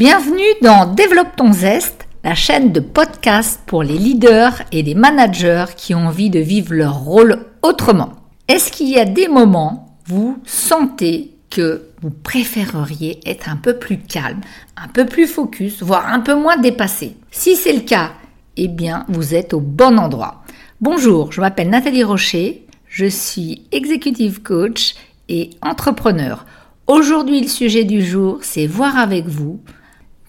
[0.00, 5.66] Bienvenue dans Développe ton zeste, la chaîne de podcast pour les leaders et les managers
[5.76, 8.12] qui ont envie de vivre leur rôle autrement.
[8.48, 13.78] Est-ce qu'il y a des moments où vous sentez que vous préféreriez être un peu
[13.78, 14.40] plus calme,
[14.82, 17.14] un peu plus focus, voire un peu moins dépassé?
[17.30, 18.12] Si c'est le cas,
[18.56, 20.44] eh bien, vous êtes au bon endroit.
[20.80, 24.94] Bonjour, je m'appelle Nathalie Rocher, je suis executive coach
[25.28, 26.46] et entrepreneur.
[26.86, 29.60] Aujourd'hui, le sujet du jour, c'est voir avec vous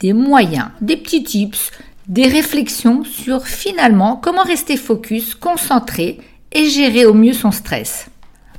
[0.01, 1.71] des moyens, des petits tips,
[2.07, 6.19] des réflexions sur finalement comment rester focus, concentré
[6.51, 8.07] et gérer au mieux son stress.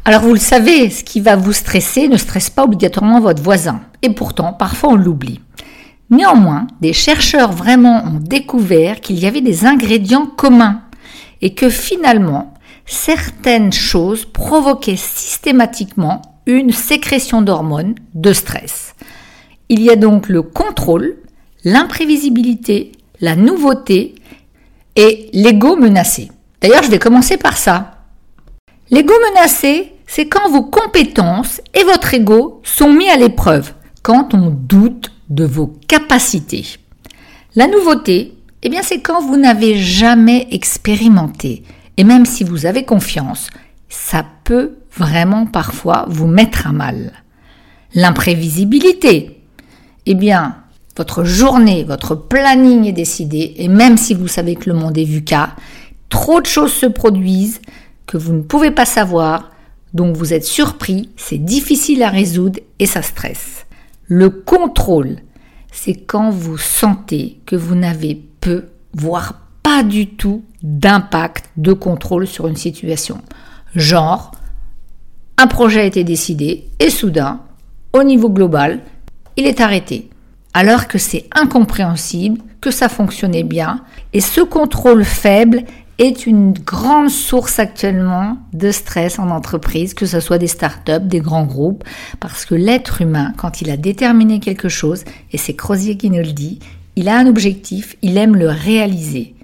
[0.05, 3.80] Alors vous le savez, ce qui va vous stresser ne stresse pas obligatoirement votre voisin.
[4.02, 5.41] Et pourtant, parfois on l'oublie.
[6.10, 10.82] Néanmoins, des chercheurs vraiment ont découvert qu'il y avait des ingrédients communs
[11.40, 12.54] et que finalement,
[12.87, 18.95] certaines choses provoquaient systématiquement une sécrétion d'hormones de stress.
[19.68, 21.16] Il y a donc le contrôle,
[21.65, 24.15] l'imprévisibilité, la nouveauté
[24.96, 26.30] et l'ego menacé.
[26.60, 27.99] D'ailleurs, je vais commencer par ça.
[28.91, 34.51] L'ego menacé, c'est quand vos compétences et votre ego sont mis à l'épreuve, quand on
[34.51, 36.66] doute de vos capacités.
[37.54, 41.63] La nouveauté, eh bien, c'est quand vous n'avez jamais expérimenté.
[41.97, 43.51] Et même si vous avez confiance,
[43.88, 47.13] ça peut vraiment parfois vous mettre à mal.
[47.95, 49.43] L'imprévisibilité,
[50.07, 50.62] eh bien,
[50.96, 55.04] votre journée, votre planning est décidé, et même si vous savez que le monde est
[55.04, 55.57] vu qu'à,
[56.09, 57.60] trop de choses se produisent
[58.07, 59.51] que vous ne pouvez pas savoir,
[59.95, 63.66] donc vous êtes surpris, c'est difficile à résoudre et ça stresse.
[64.06, 65.16] Le contrôle,
[65.70, 72.26] c'est quand vous sentez que vous n'avez peu, voire pas du tout d'impact de contrôle
[72.26, 73.20] sur une situation.
[73.74, 74.32] Genre,
[75.38, 77.41] un projet a été décidé et soudain,
[77.92, 78.80] au niveau global,
[79.36, 80.10] il est arrêté.
[80.54, 83.80] Alors que c'est incompréhensible, que ça fonctionnait bien,
[84.12, 85.64] et ce contrôle faible
[85.98, 91.20] est une grande source actuellement de stress en entreprise, que ce soit des startups, des
[91.20, 91.84] grands groupes,
[92.20, 96.18] parce que l'être humain, quand il a déterminé quelque chose, et c'est Crozier qui nous
[96.18, 96.58] le dit,
[96.96, 99.34] il a un objectif, il aime le réaliser.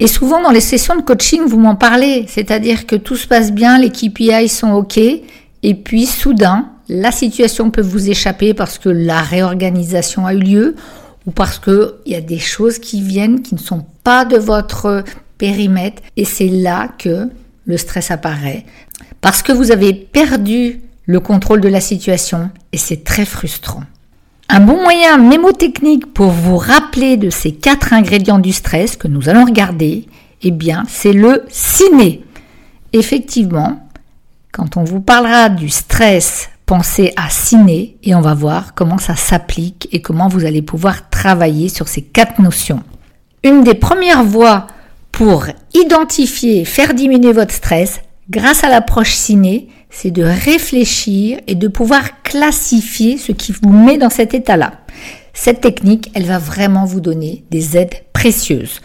[0.00, 3.52] Et souvent dans les sessions de coaching, vous m'en parlez, c'est-à-dire que tout se passe
[3.52, 8.88] bien, les KPI sont OK, et puis soudain, la situation peut vous échapper parce que
[8.88, 10.76] la réorganisation a eu lieu
[11.26, 15.04] ou parce qu'il y a des choses qui viennent qui ne sont pas de votre
[15.36, 17.28] périmètre et c'est là que
[17.66, 18.64] le stress apparaît
[19.20, 23.82] parce que vous avez perdu le contrôle de la situation et c'est très frustrant.
[24.48, 29.28] Un bon moyen mémotechnique pour vous rappeler de ces quatre ingrédients du stress que nous
[29.28, 30.06] allons regarder,
[30.42, 32.24] eh bien, c'est le ciné.
[32.94, 33.86] Effectivement,
[34.52, 39.16] quand on vous parlera du stress, pensez à ciné et on va voir comment ça
[39.16, 42.82] s'applique et comment vous allez pouvoir travailler sur ces quatre notions.
[43.42, 44.66] Une des premières voies
[45.10, 51.54] pour identifier et faire diminuer votre stress grâce à l'approche ciné, c'est de réfléchir et
[51.54, 54.72] de pouvoir classifier ce qui vous met dans cet état-là.
[55.32, 58.82] Cette technique, elle va vraiment vous donner des aides précieuses.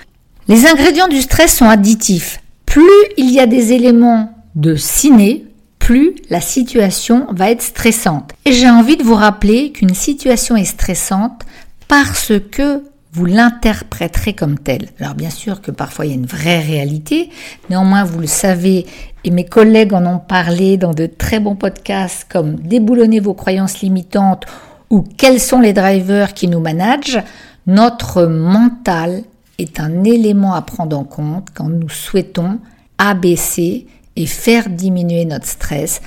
[0.47, 2.39] Les ingrédients du stress sont additifs.
[2.65, 5.47] Plus il y a des éléments de ciné,
[5.83, 8.31] plus la situation va être stressante.
[8.45, 11.43] Et j'ai envie de vous rappeler qu'une situation est stressante
[11.89, 14.87] parce que vous l'interpréterez comme telle.
[15.01, 17.29] Alors bien sûr que parfois il y a une vraie réalité,
[17.69, 18.85] néanmoins vous le savez,
[19.25, 23.81] et mes collègues en ont parlé dans de très bons podcasts comme Déboulonner vos croyances
[23.81, 24.45] limitantes
[24.89, 27.19] ou Quels sont les drivers qui nous managent,
[27.67, 29.23] notre mental
[29.59, 32.59] est un élément à prendre en compte quand nous souhaitons
[32.97, 33.85] abaisser
[34.15, 36.01] et faire diminuer notre stress.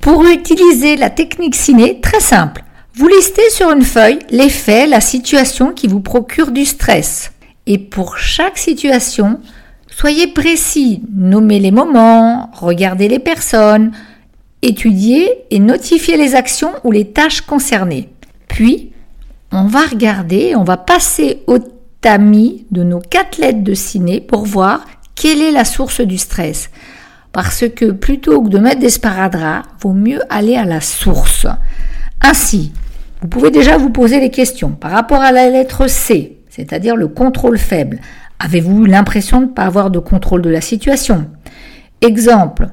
[0.00, 2.62] Pour utiliser la technique ciné, très simple,
[2.94, 7.32] vous listez sur une feuille les faits, la situation qui vous procure du stress.
[7.66, 9.40] Et pour chaque situation,
[9.88, 13.92] soyez précis, nommez les moments, regardez les personnes,
[14.62, 18.08] étudiez et notifiez les actions ou les tâches concernées.
[18.48, 18.92] Puis,
[19.52, 21.58] on va regarder, on va passer au
[22.00, 24.84] tamis de nos quatre lettres de ciné pour voir
[25.14, 26.70] quelle est la source du stress.
[27.32, 31.46] Parce que plutôt que de mettre des sparadraps, vaut mieux aller à la source.
[32.20, 32.72] Ainsi,
[33.20, 34.70] vous pouvez déjà vous poser les questions.
[34.70, 38.00] Par rapport à la lettre C, c'est-à-dire le contrôle faible,
[38.38, 41.26] avez-vous l'impression de ne pas avoir de contrôle de la situation?
[42.00, 42.68] Exemple,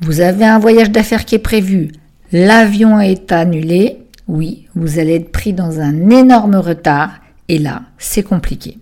[0.00, 1.90] vous avez un voyage d'affaires qui est prévu,
[2.32, 3.98] l'avion est annulé,
[4.28, 7.10] oui, vous allez être pris dans un énorme retard,
[7.48, 8.78] et là, c'est compliqué.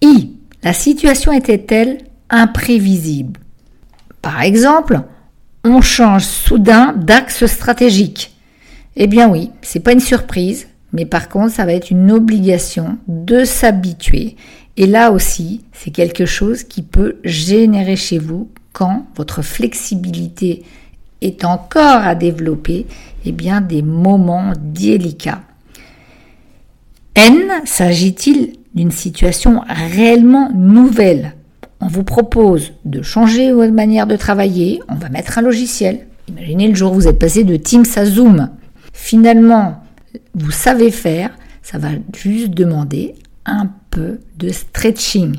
[0.00, 1.98] I, la situation était-elle
[2.30, 3.40] imprévisible?
[4.22, 5.00] Par exemple,
[5.64, 8.34] on change soudain d'axe stratégique.
[8.96, 12.98] Eh bien oui, c'est pas une surprise, mais par contre, ça va être une obligation
[13.08, 14.36] de s'habituer.
[14.76, 20.62] Et là aussi, c'est quelque chose qui peut générer chez vous quand votre flexibilité
[21.20, 22.86] est encore à développer,
[23.24, 25.42] eh bien des moments délicats.
[27.14, 31.34] N, s'agit-il d'une situation réellement nouvelle?
[31.84, 36.06] On vous propose de changer votre manière de travailler, on va mettre un logiciel.
[36.28, 38.50] Imaginez le jour où vous êtes passé de Teams à Zoom.
[38.92, 39.82] Finalement,
[40.32, 41.30] vous savez faire,
[41.60, 45.38] ça va juste demander un peu de stretching.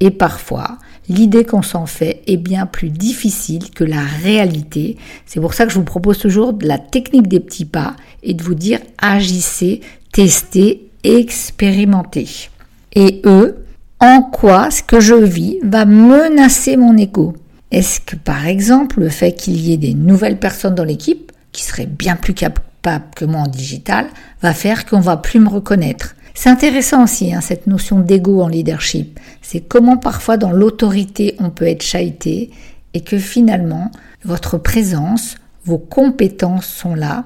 [0.00, 4.96] Et parfois, l'idée qu'on s'en fait est bien plus difficile que la réalité.
[5.26, 7.94] C'est pour ça que je vous propose toujours de la technique des petits pas
[8.24, 9.80] et de vous dire agissez,
[10.12, 12.48] testez, expérimentez.
[12.96, 13.63] Et eux,
[14.04, 17.34] en quoi ce que je vis va menacer mon ego
[17.70, 21.62] Est-ce que par exemple le fait qu'il y ait des nouvelles personnes dans l'équipe qui
[21.62, 24.06] seraient bien plus capables que moi en digital
[24.42, 26.16] va faire qu'on va plus me reconnaître?
[26.34, 29.18] C'est intéressant aussi, hein, cette notion d'ego en leadership.
[29.40, 32.50] C'est comment parfois dans l'autorité on peut être chahuté
[32.92, 33.90] et que finalement
[34.24, 37.24] votre présence, vos compétences sont là,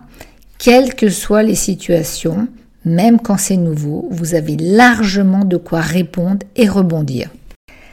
[0.58, 2.46] quelles que soient les situations,
[2.88, 7.30] même quand c'est nouveau, vous avez largement de quoi répondre et rebondir.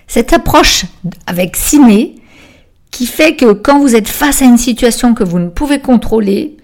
[0.07, 0.85] Cette approche
[1.27, 2.15] avec ciné
[2.91, 6.57] qui fait que quand vous êtes face à une situation que vous ne pouvez contrôler,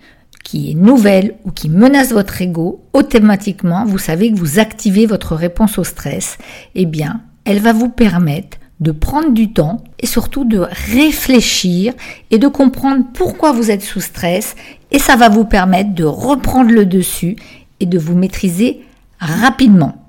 [0.43, 5.35] qui est nouvelle ou qui menace votre ego, automatiquement, vous savez que vous activez votre
[5.35, 6.37] réponse au stress,
[6.75, 11.93] eh bien, elle va vous permettre de prendre du temps et surtout de réfléchir
[12.31, 14.55] et de comprendre pourquoi vous êtes sous stress
[14.89, 17.35] et ça va vous permettre de reprendre le dessus
[17.81, 18.85] et de vous maîtriser
[19.19, 20.01] rapidement.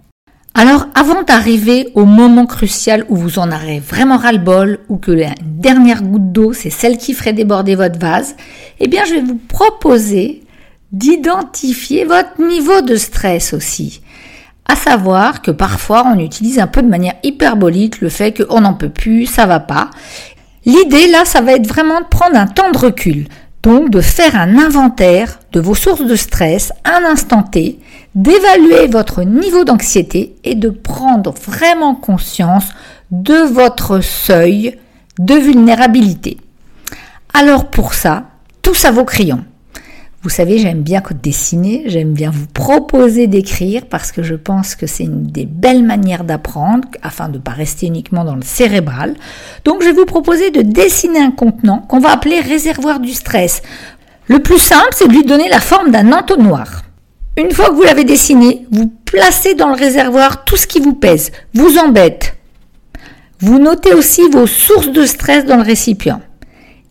[0.54, 5.34] Alors, avant d'arriver au moment crucial où vous en aurez vraiment ras-le-bol ou que la
[5.40, 8.36] dernière goutte d'eau, c'est celle qui ferait déborder votre vase,
[8.78, 10.42] eh bien, je vais vous proposer
[10.92, 14.02] d'identifier votre niveau de stress aussi.
[14.68, 18.74] À savoir que parfois, on utilise un peu de manière hyperbolique le fait qu'on n'en
[18.74, 19.88] peut plus, ça va pas.
[20.66, 23.26] L'idée, là, ça va être vraiment de prendre un temps de recul.
[23.62, 27.78] Donc, de faire un inventaire de vos sources de stress à un instant T,
[28.14, 32.68] d'évaluer votre niveau d'anxiété et de prendre vraiment conscience
[33.10, 34.78] de votre seuil
[35.18, 36.38] de vulnérabilité.
[37.34, 38.24] Alors pour ça,
[38.62, 39.44] tous à vos crayons.
[40.22, 44.86] Vous savez, j'aime bien dessiner, j'aime bien vous proposer d'écrire parce que je pense que
[44.86, 49.16] c'est une des belles manières d'apprendre afin de ne pas rester uniquement dans le cérébral.
[49.64, 53.62] Donc je vais vous proposer de dessiner un contenant qu'on va appeler réservoir du stress.
[54.28, 56.82] Le plus simple, c'est de lui donner la forme d'un entonnoir.
[57.36, 60.94] Une fois que vous l'avez dessiné, vous placez dans le réservoir tout ce qui vous
[60.94, 62.36] pèse, vous embête.
[63.40, 66.20] Vous notez aussi vos sources de stress dans le récipient.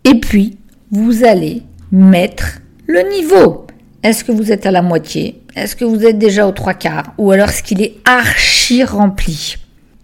[0.04, 0.58] Et puis,
[0.92, 1.64] vous allez
[1.94, 2.61] mettre
[2.92, 3.68] le niveau.
[4.04, 5.42] Est-ce que vous êtes à la moitié?
[5.56, 7.14] Est-ce que vous êtes déjà aux trois quarts?
[7.18, 9.56] Ou alors est-ce qu'il est archi rempli?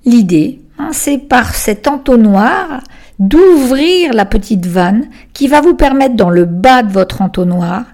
[0.05, 2.81] L'idée, hein, c'est par cet entonnoir
[3.19, 7.85] d'ouvrir la petite vanne qui va vous permettre dans le bas de votre entonnoir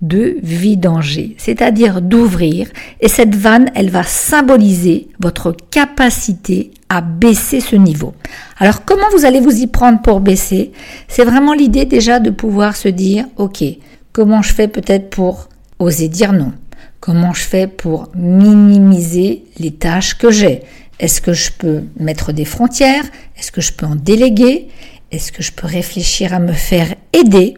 [0.00, 2.68] de vidanger, c'est-à-dire d'ouvrir,
[3.00, 8.12] et cette vanne, elle va symboliser votre capacité à baisser ce niveau.
[8.58, 10.72] Alors comment vous allez vous y prendre pour baisser?
[11.06, 13.62] C'est vraiment l'idée déjà de pouvoir se dire, ok,
[14.12, 16.52] comment je fais peut-être pour oser dire non?
[17.00, 20.62] Comment je fais pour minimiser les tâches que j'ai?
[21.00, 23.04] Est-ce que je peux mettre des frontières?
[23.36, 24.68] Est-ce que je peux en déléguer?
[25.10, 27.54] Est-ce que je peux réfléchir à me faire aider?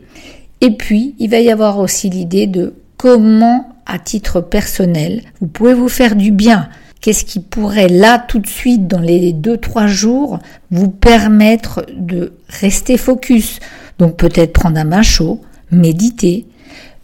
[0.60, 5.74] Et puis, il va y avoir aussi l'idée de comment, à titre personnel, vous pouvez
[5.74, 6.70] vous faire du bien.
[7.02, 10.38] Qu'est-ce qui pourrait là tout de suite dans les deux trois jours
[10.70, 13.60] vous permettre de rester focus?
[13.98, 16.46] Donc peut-être prendre un bain chaud, méditer,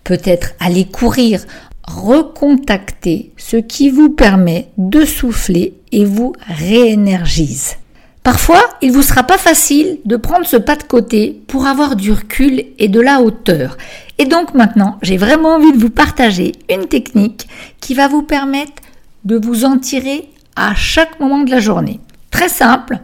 [0.05, 1.45] peut-être aller courir,
[1.85, 7.76] recontacter ce qui vous permet de souffler et vous réénergise.
[8.23, 12.12] Parfois, il vous sera pas facile de prendre ce pas de côté pour avoir du
[12.12, 13.79] recul et de la hauteur.
[14.19, 17.49] Et donc maintenant, j'ai vraiment envie de vous partager une technique
[17.81, 18.83] qui va vous permettre
[19.25, 22.00] de vous en tirer à chaque moment de la journée.
[22.31, 22.99] Très simple,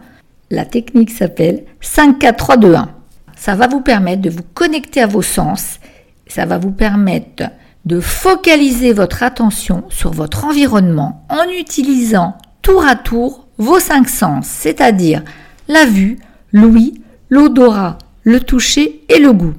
[0.51, 2.89] la technique s'appelle 5 4 3 2 1.
[3.37, 5.79] Ça va vous permettre de vous connecter à vos sens,
[6.27, 7.43] ça va vous permettre
[7.85, 14.45] de focaliser votre attention sur votre environnement en utilisant tour à tour vos cinq sens,
[14.45, 15.23] c'est-à-dire
[15.67, 16.19] la vue,
[16.51, 19.53] l'ouïe, l'odorat, le toucher et le goût.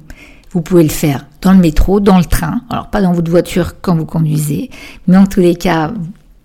[0.51, 3.81] Vous pouvez le faire dans le métro, dans le train, alors pas dans votre voiture
[3.81, 4.69] quand vous conduisez,
[5.07, 5.91] mais en tous les cas,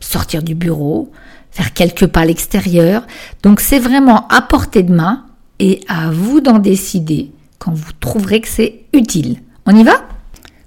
[0.00, 1.10] sortir du bureau,
[1.50, 3.06] faire quelques pas à l'extérieur.
[3.42, 5.23] Donc c'est vraiment à portée de main
[5.58, 9.38] et à vous d'en décider quand vous trouverez que c'est utile.
[9.66, 10.02] On y va?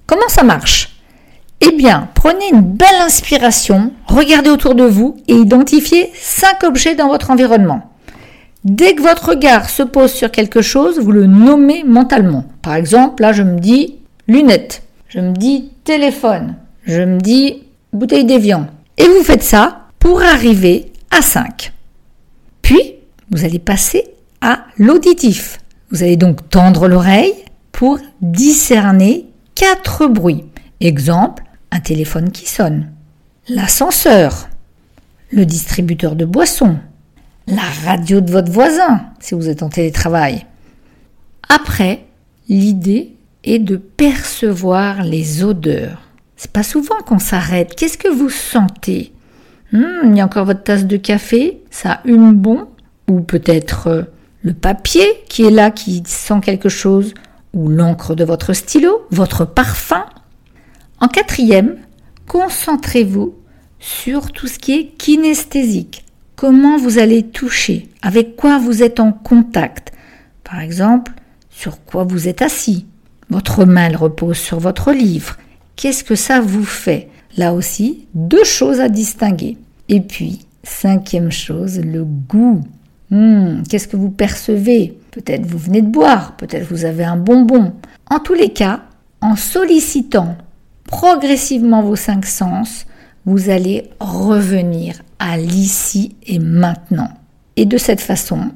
[0.06, 0.98] Comment ça marche?
[1.60, 7.08] Eh bien, prenez une belle inspiration, regardez autour de vous et identifiez cinq objets dans
[7.08, 7.92] votre environnement.
[8.64, 12.46] Dès que votre regard se pose sur quelque chose, vous le nommez mentalement.
[12.62, 13.96] Par exemple, là, je me dis
[14.28, 17.64] lunettes, je me dis téléphone, je me dis
[17.94, 18.68] bouteille d'évian.
[18.98, 21.72] Et vous faites ça pour arriver à 5.
[22.62, 22.96] Puis,
[23.32, 24.04] vous allez passer
[24.42, 25.60] à l'auditif.
[25.92, 27.34] Vous allez donc tendre l'oreille
[27.72, 30.46] pour discerner quatre bruits.
[30.80, 32.92] Exemple, un téléphone qui sonne,
[33.50, 34.50] l'ascenseur,
[35.32, 36.78] le distributeur de boissons,
[37.48, 40.46] la radio de votre voisin si vous êtes en télétravail.
[41.50, 42.06] Après,
[42.50, 46.02] l'idée est de percevoir les odeurs.
[46.36, 47.76] C'est pas souvent qu'on s'arrête.
[47.76, 49.14] Qu'est-ce que vous sentez?
[49.72, 52.68] Hmm, Il y a encore votre tasse de café, ça hume bon,
[53.10, 54.04] ou peut-être euh,
[54.48, 57.14] le papier qui est là, qui sent quelque chose,
[57.54, 60.06] ou l'encre de votre stylo, votre parfum.
[61.02, 61.76] En quatrième,
[62.28, 63.36] concentrez-vous
[63.80, 66.06] sur tout ce qui est kinesthésique.
[66.38, 69.92] Comment vous allez toucher, avec quoi vous êtes en contact?
[70.46, 71.12] Par exemple,
[71.50, 72.86] sur quoi vous êtes assis?
[73.30, 75.36] Votre main repose sur votre livre.
[75.76, 77.10] Qu'est-ce que ça vous fait?
[77.36, 79.58] Là aussi, deux choses à distinguer.
[79.90, 82.62] Et puis, cinquième chose, le goût.
[83.10, 85.00] Hmm, qu'est-ce que vous percevez?
[85.12, 87.74] Peut-être vous venez de boire, peut-être vous avez un bonbon.
[88.10, 88.82] En tous les cas,
[89.22, 90.38] en sollicitant
[90.88, 92.86] progressivement vos cinq sens,
[93.26, 97.10] vous allez revenir à l'ici et maintenant.
[97.56, 98.52] Et de cette façon,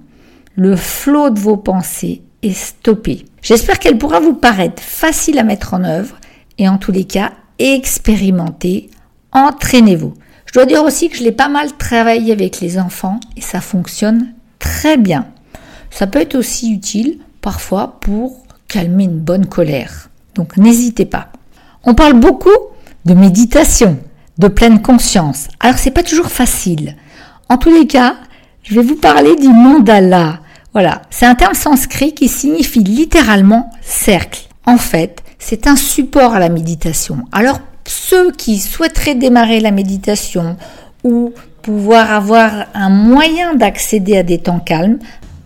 [0.55, 3.25] le flot de vos pensées est stoppé.
[3.41, 6.17] J'espère qu'elle pourra vous paraître facile à mettre en œuvre
[6.58, 8.89] et en tous les cas, expérimentez,
[9.31, 10.13] entraînez-vous.
[10.46, 13.62] Je dois dire aussi que je l'ai pas mal travaillé avec les enfants et ça
[13.62, 15.25] fonctionne très bien.
[15.89, 20.10] Ça peut être aussi utile parfois pour calmer une bonne colère.
[20.36, 21.27] Donc n'hésitez pas.
[21.84, 22.50] On parle beaucoup
[23.03, 23.98] de méditation,
[24.38, 25.50] de pleine conscience.
[25.60, 26.96] Alors c'est pas toujours facile.
[27.50, 28.15] En tous les cas,
[28.63, 30.39] je vais vous parler du mandala.
[30.72, 34.48] Voilà, c'est un terme sanskrit qui signifie littéralement cercle.
[34.65, 37.25] En fait, c'est un support à la méditation.
[37.34, 40.56] Alors ceux qui souhaiteraient démarrer la méditation
[41.03, 45.00] ou pouvoir avoir un moyen d'accéder à des temps calmes,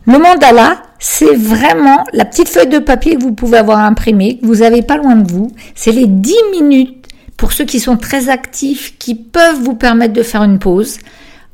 [0.08, 4.46] le mandala, c'est vraiment la petite feuille de papier que vous pouvez avoir imprimée, que
[4.46, 5.52] vous avez pas loin de vous.
[5.74, 7.08] C'est les 10 minutes
[7.38, 11.00] pour ceux qui sont très actifs, qui peuvent vous permettre de faire une pause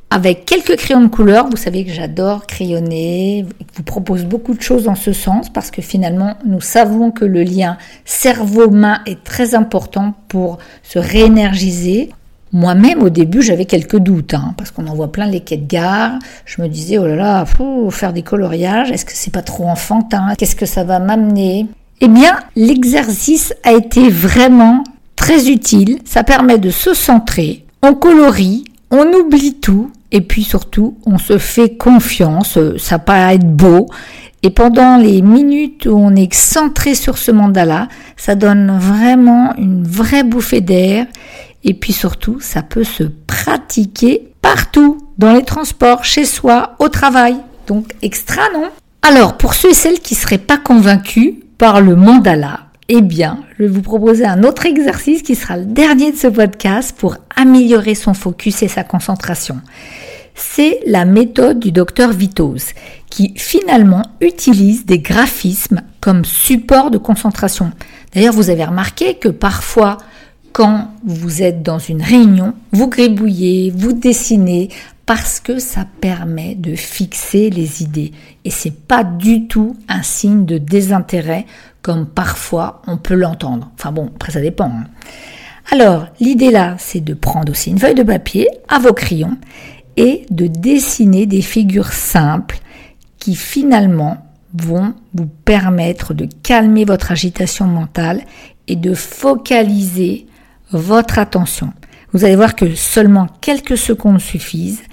[0.10, 1.50] avec quelques crayons de couleur.
[1.50, 5.72] Vous savez que j'adore crayonner, je vous propose beaucoup de choses dans ce sens parce
[5.72, 12.12] que finalement, nous savons que le lien cerveau-main est très important pour se réénergiser.
[12.54, 15.66] Moi-même, au début, j'avais quelques doutes, hein, parce qu'on en voit plein les quais de
[15.66, 16.20] gare.
[16.46, 19.68] Je me disais, oh là là, faut faire des coloriages, est-ce que c'est pas trop
[19.68, 20.34] enfantin?
[20.38, 21.68] Qu'est-ce que ça va m'amener?
[22.02, 24.84] Eh bien, l'exercice a été vraiment
[25.16, 26.00] très utile.
[26.04, 31.38] Ça permet de se centrer, on colorie, on oublie tout, et puis surtout, on se
[31.38, 33.88] fait confiance, ça paraît être beau.
[34.44, 39.84] Et pendant les minutes où on est centré sur ce mandala, ça donne vraiment une
[39.84, 41.06] vraie bouffée d'air
[41.64, 47.36] et puis surtout, ça peut se pratiquer partout, dans les transports, chez soi, au travail.
[47.68, 48.70] Donc extra, non?
[49.04, 53.40] Alors, pour ceux et celles qui ne seraient pas convaincus par le mandala, eh bien,
[53.58, 57.18] je vais vous proposer un autre exercice qui sera le dernier de ce podcast pour
[57.36, 59.62] améliorer son focus et sa concentration.
[60.36, 62.74] C'est la méthode du docteur Vitos,
[63.10, 67.72] qui finalement utilise des graphismes comme support de concentration.
[68.14, 69.98] D'ailleurs, vous avez remarqué que parfois,
[70.52, 74.70] quand vous êtes dans une réunion, vous gribouillez, vous dessinez,
[75.06, 78.12] parce que ça permet de fixer les idées.
[78.46, 81.46] Et c'est pas du tout un signe de désintérêt,
[81.82, 83.72] comme parfois on peut l'entendre.
[83.78, 84.72] Enfin bon, après ça dépend.
[84.72, 84.86] Hein.
[85.72, 89.38] Alors, l'idée là, c'est de prendre aussi une feuille de papier à vos crayons
[89.98, 92.60] et de dessiner des figures simples
[93.20, 94.18] qui finalement
[94.54, 98.22] vont vous permettre de calmer votre agitation mentale
[98.68, 100.28] et de focaliser
[100.72, 101.74] votre attention.
[102.14, 104.84] Vous allez voir que seulement quelques secondes suffisent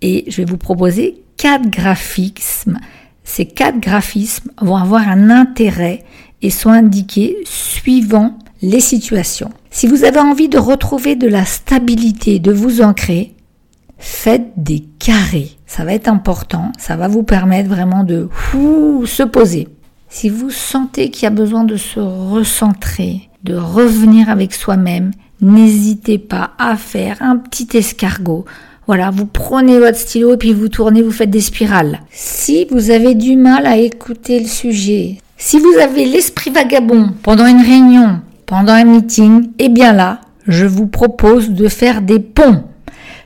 [0.00, 2.78] et je vais vous proposer quatre graphismes.
[3.24, 6.04] Ces quatre graphismes vont avoir un intérêt
[6.40, 9.50] et sont indiqués suivant les situations.
[9.70, 13.34] Si vous avez envie de retrouver de la stabilité, de vous ancrer,
[13.98, 15.50] faites des carrés.
[15.66, 18.28] Ça va être important, ça va vous permettre vraiment de
[19.04, 19.68] se poser.
[20.08, 26.18] Si vous sentez qu'il y a besoin de se recentrer, de revenir avec soi-même, n'hésitez
[26.18, 28.44] pas à faire un petit escargot.
[28.86, 32.00] Voilà, vous prenez votre stylo et puis vous tournez, vous faites des spirales.
[32.10, 37.46] Si vous avez du mal à écouter le sujet, si vous avez l'esprit vagabond pendant
[37.46, 42.64] une réunion, pendant un meeting, eh bien là, je vous propose de faire des ponts.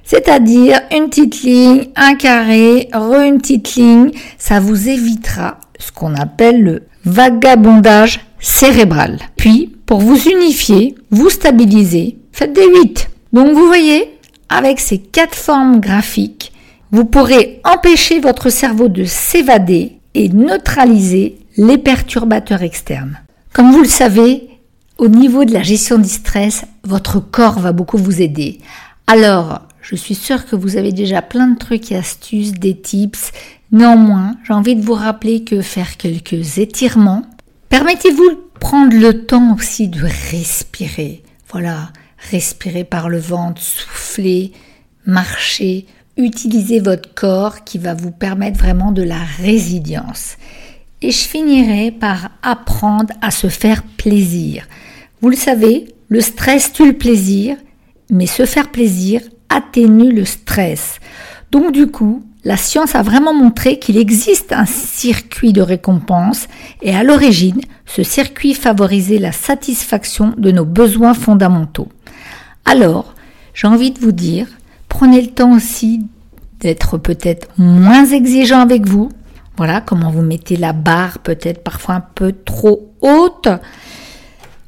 [0.04, 4.10] C'est-à-dire une petite ligne, un carré, re une petite ligne.
[4.36, 9.18] Ça vous évitera ce qu'on appelle le vagabondage cérébral.
[9.36, 13.10] Puis, pour vous unifier, vous stabiliser, faites des 8.
[13.32, 16.52] Donc vous voyez, avec ces quatre formes graphiques,
[16.90, 23.18] vous pourrez empêcher votre cerveau de s'évader et neutraliser les perturbateurs externes.
[23.52, 24.48] Comme vous le savez,
[24.98, 28.60] au niveau de la gestion du stress, votre corps va beaucoup vous aider.
[29.06, 33.32] Alors, je suis sûre que vous avez déjà plein de trucs et astuces, des tips.
[33.72, 37.22] Néanmoins, j'ai envie de vous rappeler que faire quelques étirements,
[37.68, 41.24] permettez-vous prendre le temps aussi de respirer.
[41.50, 41.90] Voilà,
[42.30, 44.52] respirer par le ventre, souffler,
[45.04, 45.84] marcher,
[46.16, 50.36] utiliser votre corps qui va vous permettre vraiment de la résilience.
[51.02, 54.68] Et je finirai par apprendre à se faire plaisir.
[55.20, 57.56] Vous le savez, le stress tue le plaisir,
[58.10, 61.00] mais se faire plaisir atténue le stress.
[61.50, 66.48] Donc du coup, la science a vraiment montré qu'il existe un circuit de récompense
[66.82, 71.88] et à l'origine, ce circuit favorisait la satisfaction de nos besoins fondamentaux.
[72.64, 73.14] Alors,
[73.54, 74.48] j'ai envie de vous dire,
[74.88, 76.00] prenez le temps aussi
[76.60, 79.10] d'être peut-être moins exigeant avec vous.
[79.56, 83.48] Voilà comment vous mettez la barre peut-être parfois un peu trop haute.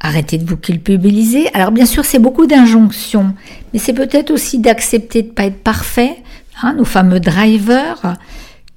[0.01, 1.49] Arrêtez de vous culpabiliser.
[1.55, 3.35] Alors bien sûr, c'est beaucoup d'injonctions,
[3.73, 6.17] mais c'est peut-être aussi d'accepter de ne pas être parfait,
[6.65, 8.17] hein, nos fameux drivers,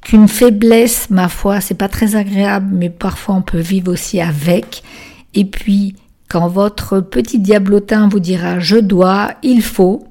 [0.01, 4.83] qu'une faiblesse, ma foi, c'est pas très agréable, mais parfois on peut vivre aussi avec.
[5.33, 5.95] Et puis,
[6.29, 10.07] quand votre petit diablotin vous dira je dois, il faut,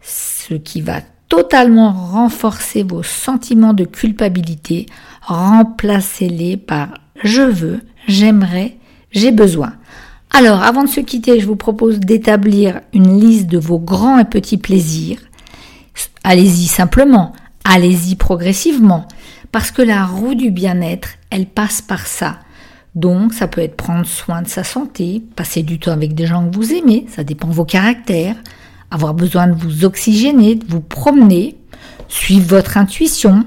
[0.00, 4.86] ce qui va totalement renforcer vos sentiments de culpabilité,
[5.22, 6.88] remplacez-les par
[7.22, 8.76] je veux, j'aimerais,
[9.10, 9.72] j'ai besoin.
[10.30, 14.24] Alors, avant de se quitter, je vous propose d'établir une liste de vos grands et
[14.24, 15.20] petits plaisirs.
[16.28, 17.30] Allez-y simplement,
[17.62, 19.06] allez-y progressivement,
[19.52, 22.40] parce que la roue du bien-être, elle passe par ça.
[22.96, 26.44] Donc, ça peut être prendre soin de sa santé, passer du temps avec des gens
[26.50, 28.34] que vous aimez, ça dépend de vos caractères,
[28.90, 31.58] avoir besoin de vous oxygéner, de vous promener,
[32.08, 33.44] suivre votre intuition,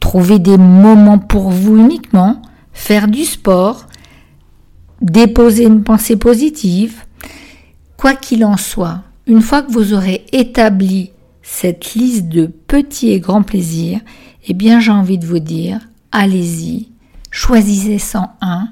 [0.00, 2.40] trouver des moments pour vous uniquement,
[2.72, 3.86] faire du sport,
[5.02, 7.04] déposer une pensée positive.
[7.98, 11.11] Quoi qu'il en soit, une fois que vous aurez établi
[11.42, 14.00] cette liste de petits et grands plaisirs,
[14.46, 16.90] eh bien j'ai envie de vous dire, allez-y,
[17.30, 18.68] choisissez 101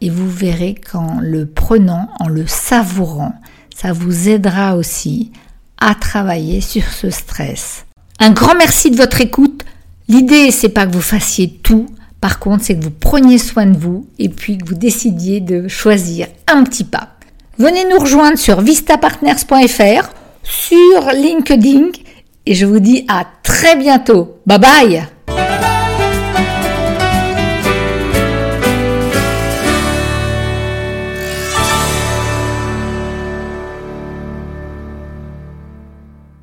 [0.00, 3.34] et vous verrez qu'en le prenant, en le savourant,
[3.74, 5.32] ça vous aidera aussi
[5.78, 7.84] à travailler sur ce stress.
[8.20, 9.64] Un grand merci de votre écoute.
[10.08, 11.86] L'idée, c'est pas que vous fassiez tout.
[12.20, 15.68] Par contre, c'est que vous preniez soin de vous et puis que vous décidiez de
[15.68, 17.10] choisir un petit pas.
[17.58, 20.10] Venez nous rejoindre sur vistapartners.fr,
[20.42, 21.88] sur LinkedIn
[22.46, 24.38] et je vous dis à très bientôt.
[24.46, 25.13] Bye bye